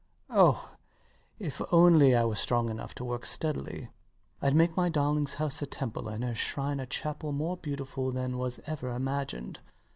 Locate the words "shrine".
6.33-6.79